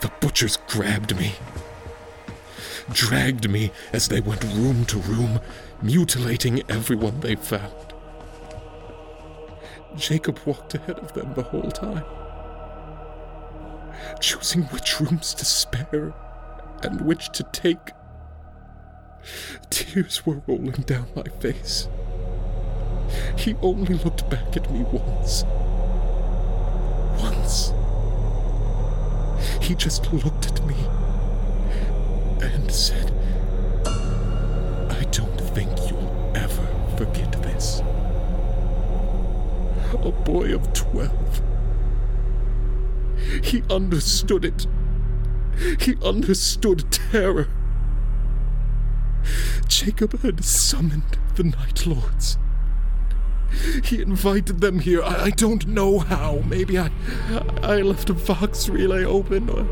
[0.05, 1.33] The butchers grabbed me,
[2.91, 5.39] dragged me as they went room to room,
[5.81, 7.73] mutilating everyone they found.
[9.95, 12.05] Jacob walked ahead of them the whole time,
[14.21, 16.13] choosing which rooms to spare
[16.83, 17.89] and which to take.
[19.71, 21.87] Tears were rolling down my face.
[23.39, 25.45] He only looked back at me once.
[27.19, 27.73] Once.
[29.61, 30.75] He just looked at me.
[32.41, 33.11] And said,
[33.85, 37.81] I don't think you'll ever forget this.
[39.93, 41.41] A boy of twelve.
[43.43, 44.67] He understood it.
[45.79, 47.47] He understood terror.
[49.67, 52.37] Jacob had summoned the Night Lords.
[53.83, 55.01] He invited them here.
[55.03, 56.43] I, I don't know how.
[56.47, 56.89] Maybe I,
[57.61, 59.67] I left a Vox relay open, or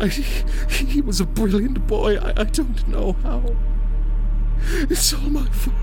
[0.00, 2.18] I, he was a brilliant boy.
[2.18, 3.42] I, I don't know how.
[4.90, 5.76] It's all my fault.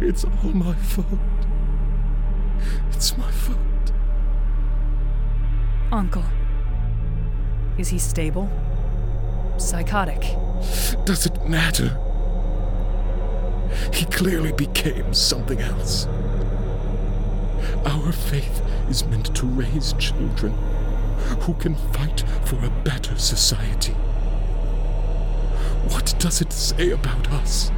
[0.00, 1.06] It's all my fault.
[2.92, 3.58] It's my fault.
[5.90, 6.24] Uncle.
[7.78, 8.50] Is he stable?
[9.56, 10.20] Psychotic?
[11.04, 11.96] Does it matter?
[13.92, 16.06] He clearly became something else.
[17.84, 20.52] Our faith is meant to raise children
[21.40, 23.94] who can fight for a better society.
[25.92, 27.70] What does it say about us?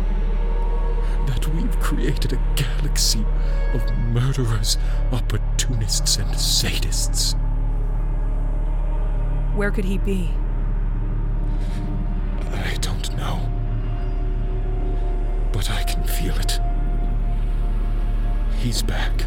[1.26, 3.24] That we've created a galaxy
[3.74, 4.78] of murderers,
[5.12, 7.34] opportunists, and sadists.
[9.54, 10.30] Where could he be?
[12.52, 13.49] I don't know.
[15.60, 16.58] But I can feel it.
[18.60, 19.26] He's back.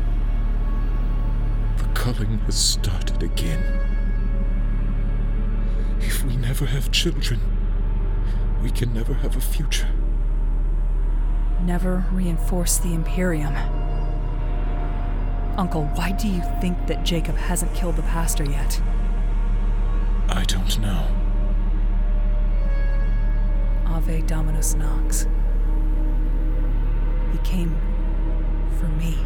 [1.77, 3.61] The culling has started again.
[5.99, 7.39] If we never have children,
[8.63, 9.87] we can never have a future.
[11.61, 13.55] Never reinforce the Imperium.
[15.55, 18.81] Uncle, why do you think that Jacob hasn't killed the pastor yet?
[20.29, 21.05] I don't know.
[23.85, 25.27] Ave Dominus Nox.
[27.33, 27.75] He came
[28.77, 29.17] for me.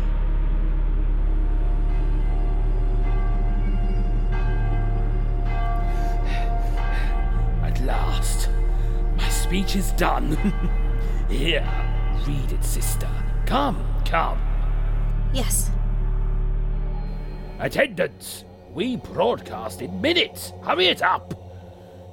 [7.62, 8.50] At last,
[9.18, 10.38] my speech is done.
[11.30, 11.70] Here,
[12.26, 13.10] read it, sister.
[13.46, 14.40] Come, come.
[15.34, 15.70] Yes.
[17.60, 20.54] Attendants, we broadcast in minutes.
[20.64, 21.34] Hurry it up.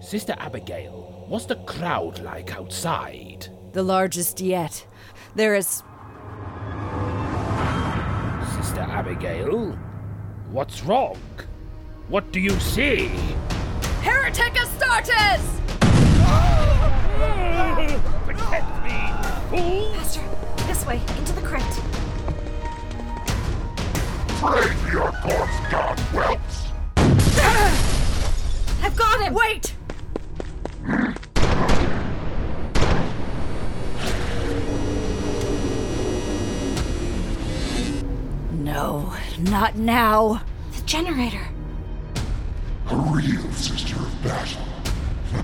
[0.02, 3.46] Sister Abigail, what's the crowd like outside?
[3.72, 4.85] The largest yet.
[5.37, 5.83] There is.
[8.55, 9.77] Sister Abigail,
[10.53, 11.18] what's wrong?
[12.07, 13.09] What do you see?
[14.03, 15.61] Heretic Astartes!
[18.25, 19.11] Protect me,
[19.51, 19.92] fool!
[19.94, 20.23] Pastor,
[20.68, 21.81] this way, into the crypt.
[24.38, 26.68] Pray your corpse god whelps!
[28.85, 29.35] I've got him!
[29.35, 29.75] Wait!
[30.85, 31.11] Hmm?
[38.74, 40.42] No, not now.
[40.72, 41.46] The generator.
[42.90, 44.62] A real sister of battle.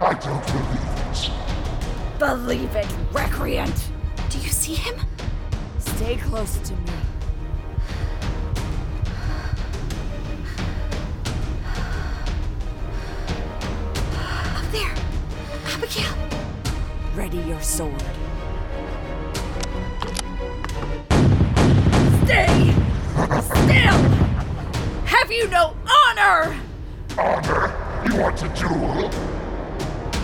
[0.00, 1.30] I don't believe it.
[2.20, 3.90] Believe it, recreant.
[4.30, 4.94] Do you see him?
[5.80, 6.92] Stay close to me.
[14.54, 14.94] Up there.
[15.74, 16.14] Abigail.
[17.16, 18.15] Ready your sword.
[25.36, 25.76] You no
[26.08, 26.56] honor?
[27.18, 28.02] Honor?
[28.06, 29.10] You want to duel?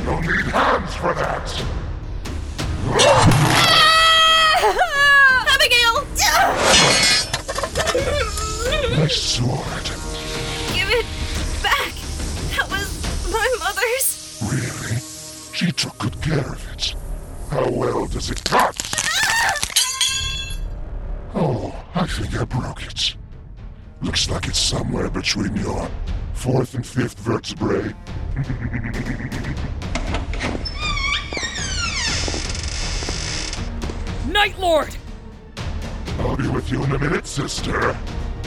[0.05, 1.64] You'll need hands for that!
[5.53, 6.07] Abigail!
[8.99, 9.84] My sword.
[10.72, 11.07] Give it
[11.62, 11.93] back.
[12.57, 12.89] That was
[13.30, 14.41] my mother's.
[14.43, 14.97] Really?
[15.53, 16.95] She took good care of it.
[17.51, 18.82] How well does it cut?
[24.03, 25.88] Looks like it's somewhere between your
[26.34, 27.94] fourth and fifth vertebrae.
[34.28, 34.96] Night Lord!
[36.18, 37.96] I'll be with you in a minute, sister.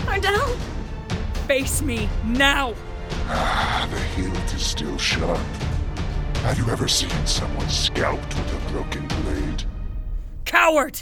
[0.08, 0.58] Ardell?
[1.48, 2.74] Face me now!
[3.28, 5.40] Ah, the hilt is still sharp.
[6.44, 9.64] Have you ever seen someone scalped with a broken blade?
[10.44, 11.00] Coward!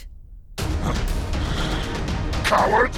[2.43, 2.91] Coward!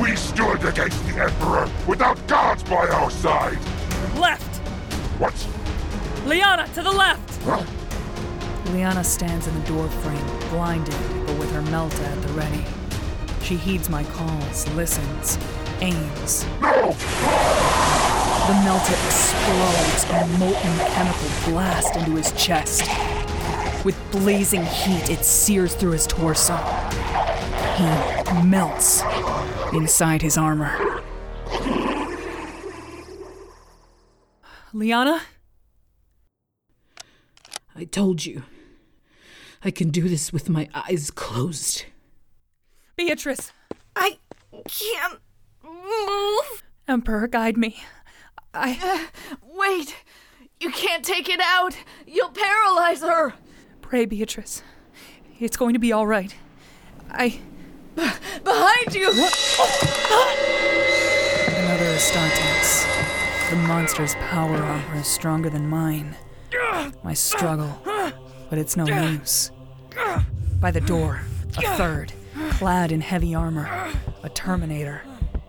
[0.00, 3.58] We stood against the Emperor without guards by our side!
[4.18, 4.58] Left!
[5.18, 5.48] What?
[6.26, 7.42] Liana, to the left!
[7.44, 7.64] Huh?
[8.72, 10.94] Liana stands in the doorframe, blinded,
[11.26, 12.62] but with her melta at the ready.
[13.42, 15.38] She heeds my calls, listens,
[15.80, 16.44] aims.
[16.60, 16.92] No!
[18.46, 22.82] The melta explodes, a molten chemical blast into his chest.
[23.82, 26.56] With blazing heat, it sears through his torso.
[27.76, 29.02] He melts
[29.76, 31.02] inside his armor.
[34.72, 35.22] Liana?
[37.74, 38.42] I told you.
[39.64, 41.84] I can do this with my eyes closed.
[42.96, 43.52] Beatrice!
[43.94, 44.18] I
[44.68, 45.20] can't
[45.62, 46.62] move.
[46.88, 47.82] Emperor, guide me.
[48.54, 48.78] I.
[48.82, 49.96] Uh, wait!
[50.60, 51.76] You can't take it out!
[52.06, 53.34] You'll paralyze her!
[53.82, 54.62] Pray, Beatrice.
[55.38, 56.34] It's going to be all right.
[57.10, 57.40] I.
[57.96, 58.02] B-
[58.44, 59.08] behind you!
[61.58, 62.84] Another Astartes.
[63.50, 66.14] The monster's power armor is stronger than mine.
[67.02, 69.50] My struggle, but it's no use.
[70.60, 71.20] By the door,
[71.58, 72.12] a third,
[72.50, 73.68] clad in heavy armor,
[74.22, 75.02] a Terminator.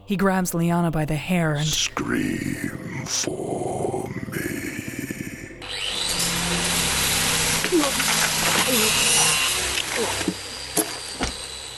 [0.06, 1.68] He grabs Liana by the hair and.
[1.68, 5.58] Scream for me.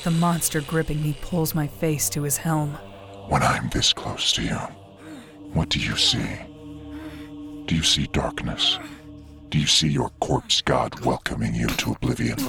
[0.09, 2.71] The monster gripping me pulls my face to his helm.
[3.27, 4.57] When I'm this close to you,
[5.53, 6.27] what do you see?
[7.67, 8.79] Do you see darkness?
[9.49, 12.39] Do you see your corpse god welcoming you to oblivion?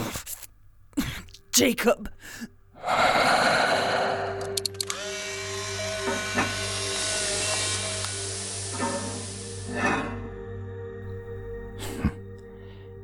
[1.53, 2.11] Jacob!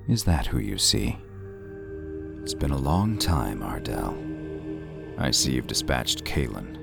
[0.09, 1.19] Is that who you see?
[2.41, 4.36] It's been a long time, Ardell.
[5.19, 6.77] I see you've dispatched Kalen.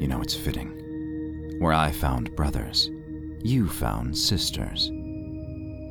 [0.00, 1.56] You know, it's fitting.
[1.58, 2.90] Where I found brothers,
[3.42, 4.88] you found sisters.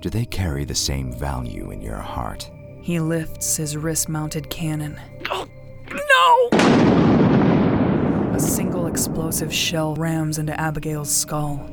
[0.02, 2.50] Do they carry the same value in your heart?
[2.82, 5.00] He lifts his wrist mounted cannon.
[5.32, 5.48] Oh,
[5.92, 6.50] no!
[8.36, 11.68] A single explosive shell rams into Abigail's skull.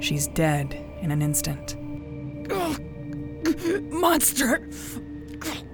[0.00, 1.76] She's dead in an instant.
[3.90, 4.68] Monster!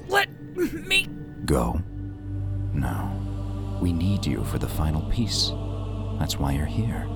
[0.08, 1.08] Let me.
[1.44, 1.80] Go?
[2.74, 3.10] No.
[3.80, 5.52] We need you for the final piece.
[6.18, 7.06] That's why you're here.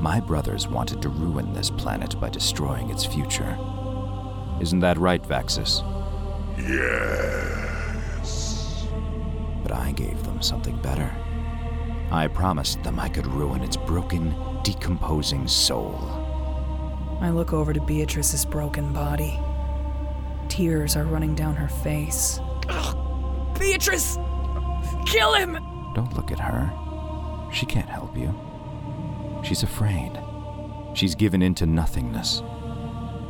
[0.00, 3.56] My brothers wanted to ruin this planet by destroying its future.
[4.60, 5.82] Isn't that right, Vaxis?
[6.58, 8.86] Yes.
[9.62, 11.10] But I gave them something better.
[12.10, 15.98] I promised them I could ruin its broken, decomposing soul.
[17.20, 19.38] I look over to Beatrice's broken body.
[20.48, 22.38] Tears are running down her face.
[22.68, 24.18] Ugh, Beatrice!
[25.06, 25.54] Kill him!
[25.94, 26.72] Don't look at her.
[27.52, 28.34] She can't help you.
[29.44, 30.12] She's afraid.
[30.94, 32.42] She's given in to nothingness.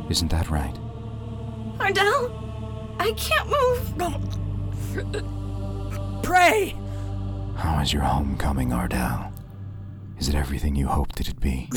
[0.09, 0.75] Isn't that right?
[1.79, 2.31] Ardell,
[2.99, 3.81] I can't move.
[6.23, 6.75] Pray!
[7.55, 9.31] How is your homecoming, Ardell?
[10.17, 11.69] Is it everything you hoped it'd be?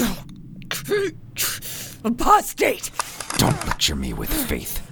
[2.05, 2.91] Apostate!
[3.39, 4.88] Don't lecture me with faith.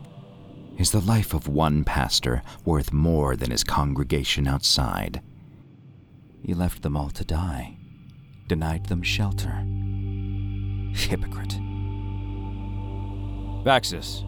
[0.78, 5.22] Is the life of one pastor worth more than his congregation outside?
[6.42, 7.78] He left them all to die,
[8.46, 9.64] denied them shelter.
[10.94, 11.56] Hypocrite.
[13.64, 14.22] Vaxus,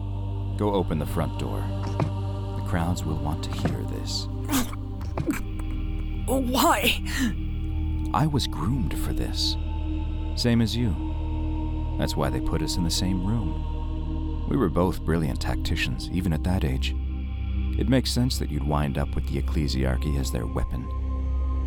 [0.57, 1.63] go open the front door.
[2.57, 4.27] The crowds will want to hear this.
[6.25, 6.99] Why?
[8.11, 9.55] I was groomed for this.
[10.35, 10.95] Same as you.
[11.99, 13.78] That's why they put us in the same room.
[14.49, 16.95] We were both brilliant tacticians, even at that age.
[17.77, 20.89] It makes sense that you'd wind up with the ecclesiarchy as their weapon.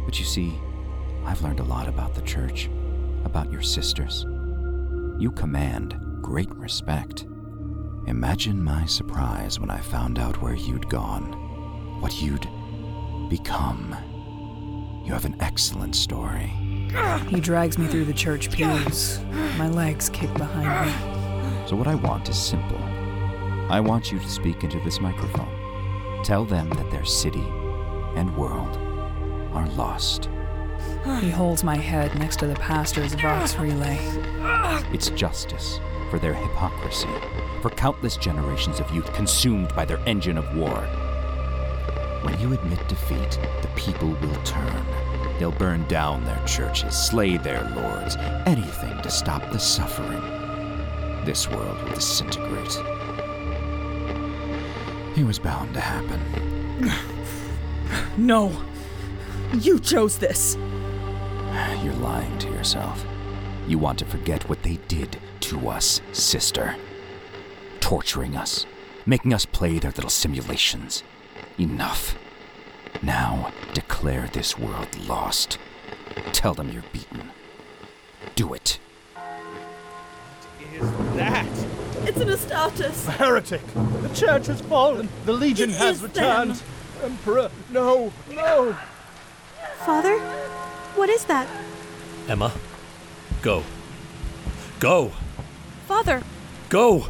[0.04, 0.52] But you see,
[1.24, 2.68] I've learned a lot about the church,
[3.24, 4.26] about your sisters.
[5.18, 7.24] You command great respect.
[8.08, 12.48] Imagine my surprise when I found out where you'd gone, what you'd
[13.30, 13.96] become.
[15.04, 16.48] You have an excellent story.
[17.28, 19.20] He drags me through the church pews.
[19.56, 21.11] My legs kick behind me.
[21.66, 22.82] So, what I want is simple.
[23.70, 26.22] I want you to speak into this microphone.
[26.24, 27.46] Tell them that their city
[28.16, 28.76] and world
[29.54, 30.28] are lost.
[31.20, 33.98] He holds my head next to the pastor's Vox relay.
[34.92, 35.78] It's justice
[36.10, 37.08] for their hypocrisy,
[37.62, 40.80] for countless generations of youth consumed by their engine of war.
[42.22, 44.84] When you admit defeat, the people will turn.
[45.38, 50.41] They'll burn down their churches, slay their lords, anything to stop the suffering.
[51.24, 52.76] This world will disintegrate.
[55.16, 56.20] It was bound to happen.
[58.16, 58.52] No.
[59.54, 60.56] You chose this.
[61.82, 63.04] You're lying to yourself.
[63.68, 66.76] You want to forget what they did to us, sister.
[67.80, 68.66] Torturing us,
[69.06, 71.02] making us play their little simulations.
[71.58, 72.16] Enough.
[73.02, 75.58] Now declare this world lost.
[76.32, 77.30] Tell them you're beaten.
[78.34, 78.78] Do it.
[82.14, 83.08] It's an Astartes.
[83.08, 83.62] A heretic.
[83.74, 85.08] The church has fallen.
[85.24, 86.56] The legion It has is returned.
[86.56, 86.66] them.
[87.04, 88.76] Emperor, no, no.
[89.86, 90.18] Father?
[90.94, 91.48] What is that?
[92.28, 92.52] Emma,
[93.40, 93.64] go.
[94.78, 95.12] Go!
[95.88, 96.22] Father,
[96.68, 97.06] Go!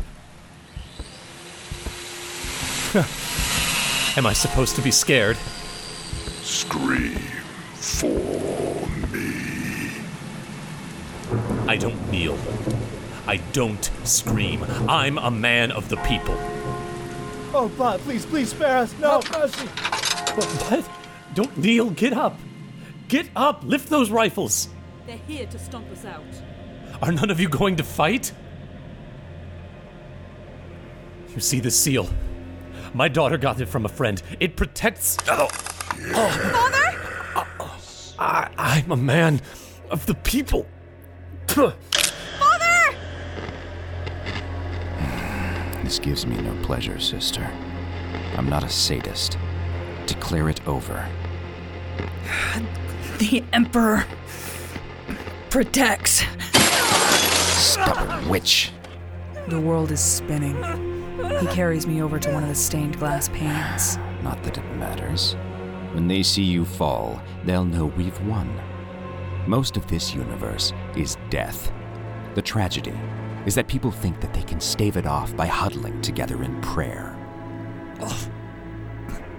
[4.16, 5.36] Am I supposed to be scared?
[6.42, 7.18] Scream
[7.74, 9.90] for me.
[11.68, 12.36] I don't kneel.
[13.27, 14.64] I don't scream.
[14.89, 16.37] I'm a man of the people.
[17.55, 18.99] Oh, Bob, please, please spare us.
[18.99, 19.66] No, mercy.
[19.66, 20.89] What?
[21.35, 21.91] Don't kneel.
[21.91, 22.39] Get up.
[23.09, 23.62] Get up.
[23.64, 24.68] Lift those rifles.
[25.07, 26.25] They're here to stomp us out.
[27.01, 28.33] Are none of you going to fight?
[31.35, 32.09] You see this seal?
[32.95, 34.23] My daughter got it from a friend.
[34.41, 35.16] It protects.
[35.29, 35.49] Oh.
[35.49, 36.79] Father?
[38.18, 39.41] I, I'm a man
[39.91, 40.66] of the people.
[45.93, 47.47] This gives me no pleasure, sister.
[48.38, 49.36] I'm not a sadist.
[50.07, 51.07] Declare it over.
[53.18, 54.07] The Emperor
[55.51, 56.24] protects.
[57.61, 58.72] Stubborn witch.
[59.49, 60.57] The world is spinning.
[61.40, 63.99] He carries me over to one of the stained glass panes.
[64.22, 65.34] Not that it matters.
[65.93, 68.51] When they see you fall, they'll know we've won.
[69.47, 71.70] Most of this universe is death.
[72.34, 72.99] The tragedy
[73.47, 77.16] is that people think that they can stave it off by huddling together in prayer.
[78.01, 78.28] Oh,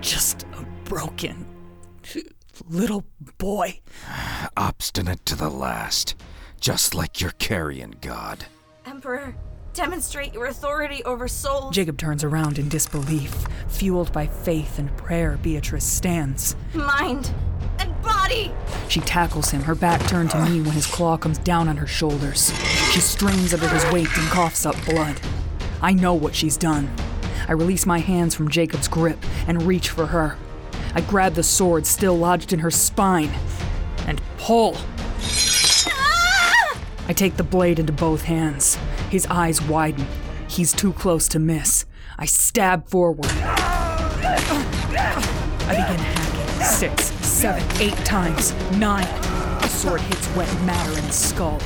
[0.01, 1.45] just a broken
[2.70, 3.04] little
[3.38, 3.80] boy.
[4.56, 6.16] Obstinate to the last,
[6.60, 8.45] just like your carrion god.
[8.86, 9.36] Emperor,
[9.74, 11.74] demonstrate your authority over souls.
[11.74, 13.34] Jacob turns around in disbelief.
[13.70, 16.56] Fueled by faith and prayer, Beatrice stands.
[16.74, 17.34] Mind
[17.80, 18.51] and body.
[18.88, 21.88] She tackles him, her back turned to me when his claw comes down on her
[21.88, 22.51] shoulders.
[22.94, 25.20] She strains under his weight and coughs up blood.
[25.82, 26.94] I know what she's done.
[27.48, 29.18] I release my hands from Jacob's grip
[29.48, 30.38] and reach for her.
[30.94, 33.32] I grab the sword still lodged in her spine
[34.06, 34.78] and pull.
[37.08, 38.78] I take the blade into both hands.
[39.10, 40.06] His eyes widen.
[40.48, 41.88] He's too close to miss.
[42.20, 43.26] I stab forward.
[43.26, 44.38] I
[45.68, 49.33] begin hacking six, seven, eight times, nine.
[49.74, 51.59] Sword hits wet matter in his skull.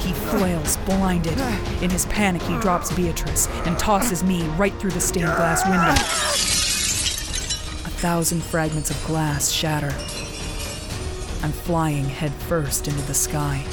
[0.00, 1.38] He flails, blinded.
[1.82, 5.90] In his panic, he drops Beatrice and tosses me right through the stained glass window.
[7.86, 9.92] A thousand fragments of glass shatter.
[11.42, 13.64] I'm flying headfirst into the sky.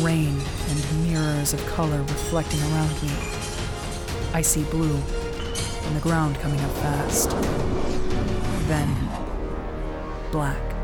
[0.00, 0.36] Rain
[0.68, 3.10] and mirrors of color reflecting around me.
[4.34, 7.30] I see blue, and the ground coming up fast.
[8.68, 8.94] Then,
[10.30, 10.77] black.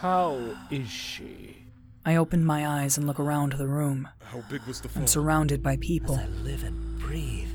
[0.00, 0.38] How
[0.70, 1.56] is she?
[2.04, 4.08] I open my eyes and look around the room.
[4.24, 5.02] How big was the fall?
[5.02, 6.16] I'm surrounded by people.
[6.16, 7.48] As I Live and breathe.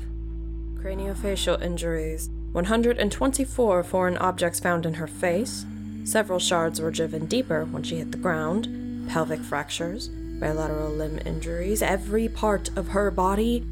[0.82, 5.64] Craniofacial injuries 124 foreign objects found in her face.
[6.02, 9.08] Several shards were driven deeper when she hit the ground.
[9.08, 11.80] Pelvic fractures, bilateral limb injuries.
[11.80, 13.64] Every part of her body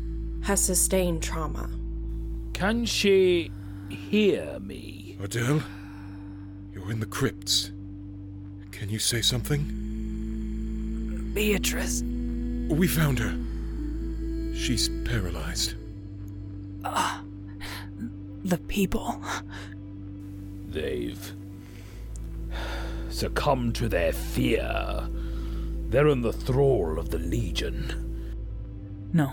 [0.43, 1.69] has sustained trauma.
[2.53, 3.51] Can she
[3.89, 5.19] hear me?
[5.21, 5.61] Ardell,
[6.73, 7.73] you're in the crypts.
[8.81, 9.61] Can you say something?
[11.35, 12.01] Beatrice.
[12.01, 13.37] We found her.
[14.57, 15.75] She's paralyzed.
[16.83, 17.23] Ah,
[18.43, 19.23] the people.
[20.71, 21.31] They've
[23.11, 25.07] succumbed to their fear.
[25.91, 28.33] They're in the thrall of the Legion.
[29.13, 29.31] No.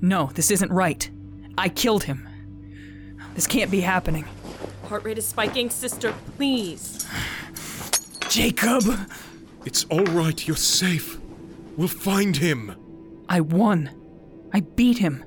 [0.00, 1.10] No, this isn't right.
[1.58, 2.28] I killed him.
[3.34, 4.26] This can't be happening.
[4.84, 7.04] Heart rate is spiking, sister, please.
[8.34, 8.82] Jacob!
[9.64, 11.20] It's all right, you're safe.
[11.76, 12.74] We'll find him.
[13.28, 13.90] I won.
[14.52, 15.24] I beat him.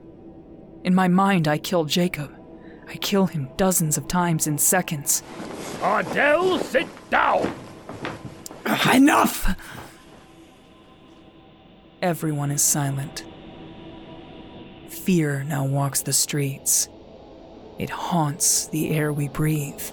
[0.83, 2.37] In my mind, I killed Jacob.
[2.85, 5.23] I kill him dozens of times in seconds.
[5.81, 7.55] Ardell, sit down!
[8.93, 9.55] Enough!
[12.01, 13.23] Everyone is silent.
[14.89, 16.89] Fear now walks the streets.
[17.79, 19.91] It haunts the air we breathe.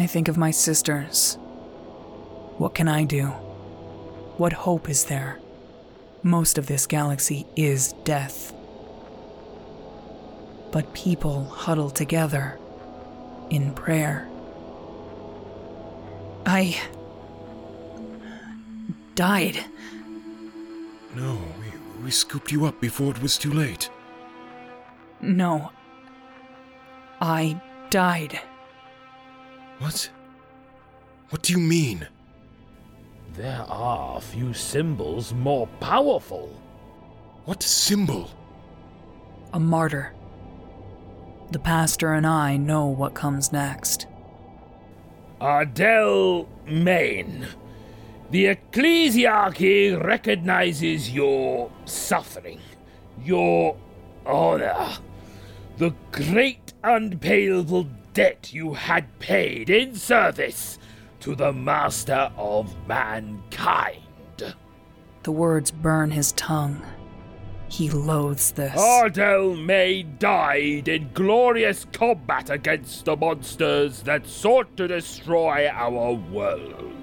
[0.00, 1.34] I think of my sisters.
[2.56, 3.26] What can I do?
[4.38, 5.38] What hope is there?
[6.22, 8.54] Most of this galaxy is death.
[10.72, 12.58] But people huddle together
[13.50, 14.26] in prayer.
[16.46, 16.80] I
[19.16, 19.62] died.
[21.14, 23.90] No, we, we scooped you up before it was too late.
[25.20, 25.72] No.
[27.20, 28.40] I died.
[29.80, 30.10] What?
[31.30, 32.06] What do you mean?
[33.34, 36.50] There are few symbols more powerful.
[37.46, 38.30] What symbol?
[39.54, 40.12] A martyr.
[41.50, 44.06] The pastor and I know what comes next.
[45.40, 47.46] Ardell Main.
[48.30, 52.60] The ecclesiarchy recognizes your suffering,
[53.24, 53.78] your
[54.26, 54.98] honor,
[55.78, 60.78] the great unpayable debt you had paid in service
[61.20, 64.02] to the master of mankind.
[65.22, 66.82] The words burn his tongue.
[67.68, 68.76] He loathes this.
[68.76, 76.94] Ardell May died in glorious combat against the monsters that sought to destroy our world.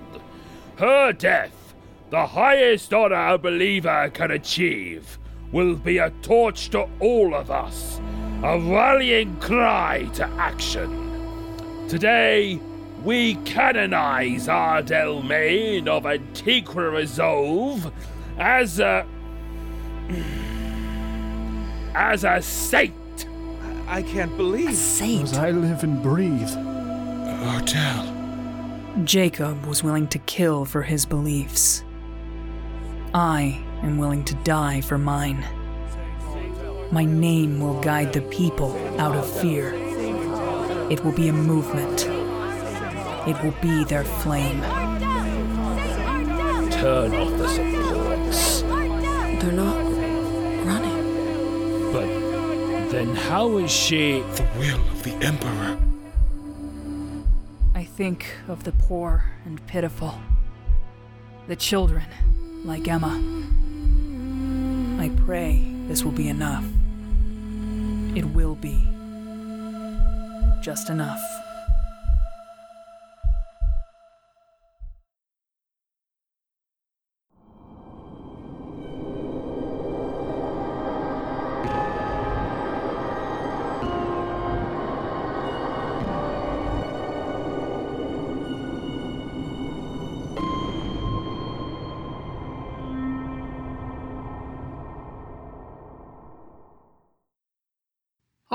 [0.78, 1.74] Her death,
[2.10, 5.18] the highest honor a believer can achieve,
[5.52, 8.02] will be a torch to all of us,
[8.44, 11.88] a rallying cry to action.
[11.90, 12.60] Today,
[13.04, 14.84] we canonize our
[15.24, 17.92] Main of Antiqua Resolve
[18.38, 19.06] as a.
[21.96, 23.28] as a saint.
[23.88, 24.70] I can't believe.
[24.70, 25.24] A saint.
[25.24, 26.52] As I live and breathe.
[27.48, 28.14] Ardell.
[29.04, 31.84] Jacob was willing to kill for his beliefs.
[33.14, 35.44] I am willing to die for mine.
[36.90, 39.74] My name will guide the people out of fear.
[40.90, 42.08] It will be a movement.
[43.28, 44.62] It will be their flame.
[46.72, 48.62] Turn off the supports.
[48.62, 49.76] They're not
[50.66, 51.92] running.
[51.92, 52.08] But
[52.90, 54.22] then how is she.
[54.22, 55.78] The will of the Emperor.
[57.76, 60.16] I think of the poor and pitiful.
[61.50, 62.06] The children,
[62.64, 63.22] like Emma.
[65.02, 66.64] I pray this will be enough.
[68.18, 68.84] It will be.
[70.60, 71.47] Just enough.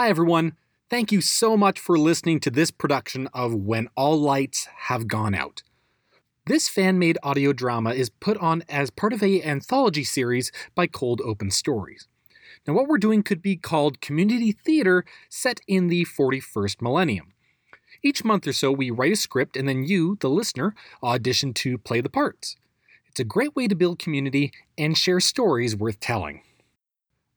[0.03, 0.57] Hi, everyone.
[0.91, 5.33] Thank you so much for listening to this production of When All Lights Have Gone
[5.33, 5.63] Out.
[6.47, 10.89] This fan made audio drama is put on as part of a anthology series by
[10.89, 12.09] Cold Open Stories.
[12.67, 17.35] Now, what we're doing could be called community theater set in the 41st millennium.
[18.03, 21.79] Each month or so, we write a script and then you, the listener, audition to
[21.79, 22.57] play the parts.
[23.07, 26.43] It's a great way to build community and share stories worth telling.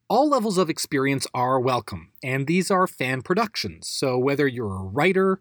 [0.08, 4.84] All levels of experience are welcome, and these are fan productions, so whether you're a
[4.84, 5.39] writer,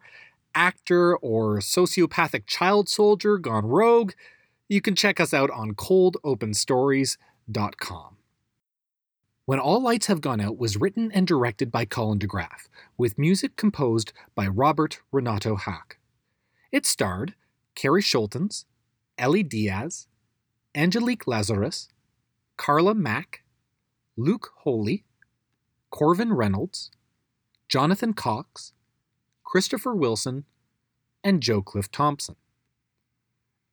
[0.54, 4.12] actor, or sociopathic child soldier gone rogue,
[4.66, 8.16] you can check us out on coldopenstories.com.
[9.44, 13.56] When All Lights Have Gone Out was written and directed by Colin DeGraff, with music
[13.56, 15.98] composed by Robert Renato Hack.
[16.72, 17.34] It starred
[17.74, 18.64] Carrie Schultens,
[19.18, 20.08] Ellie Diaz,
[20.74, 21.90] Angelique Lazarus,
[22.56, 23.43] Carla Mack,
[24.16, 25.04] Luke Holy,
[25.90, 26.90] Corvin Reynolds,
[27.68, 28.72] Jonathan Cox,
[29.42, 30.44] Christopher Wilson,
[31.24, 32.36] and Joe Cliff Thompson.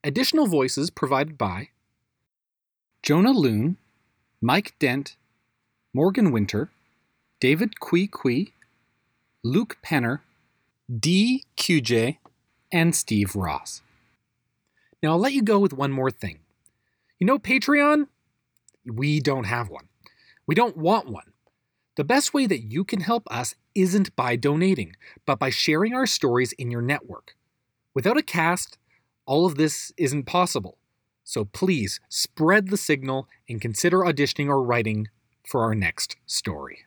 [0.04, 1.70] Additional voices provided by
[3.04, 3.78] Jonah Loon,
[4.42, 5.16] Mike Dent,
[5.94, 6.70] Morgan Winter,
[7.40, 8.54] David Kui Kui,
[9.44, 10.22] Luke Penner,
[11.00, 11.44] D.
[11.58, 12.18] QJ,
[12.72, 13.82] and Steve Ross.
[15.04, 16.40] Now I'll let you go with one more thing.
[17.20, 18.08] You know Patreon?
[18.86, 19.88] We don't have one.
[20.48, 21.34] We don't want one.
[21.96, 26.08] The best way that you can help us isn't by donating, but by sharing our
[26.08, 27.36] stories in your network.
[27.94, 28.78] Without a cast,
[29.26, 30.78] all of this isn't possible.
[31.24, 35.08] So please spread the signal and consider auditioning or writing
[35.46, 36.80] for our next story.